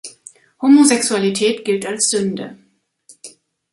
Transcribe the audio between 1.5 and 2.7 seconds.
gilt als Sünde.